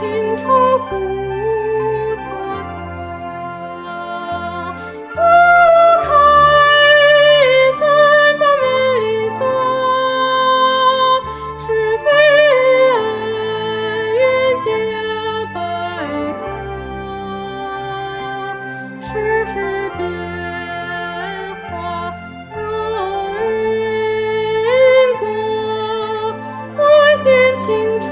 [0.00, 0.48] 清澈
[0.88, 2.24] 不蹉跎
[5.14, 5.18] 花
[6.00, 6.08] 开
[7.78, 7.82] 在
[8.38, 8.64] 造美
[9.28, 9.40] 色
[11.58, 11.62] 是
[11.98, 12.04] 非
[12.88, 12.96] 恩
[14.16, 14.22] 怨
[14.62, 14.66] 皆
[15.52, 15.54] 白
[16.38, 16.40] 头
[19.02, 19.08] 世
[19.52, 19.54] 事
[19.98, 20.00] 变
[21.68, 21.70] 化
[22.56, 22.58] 有
[23.76, 23.78] 因
[25.18, 25.22] 果
[26.74, 26.78] 还
[27.18, 27.22] 嫌
[27.54, 27.68] 情
[28.00, 28.08] 愁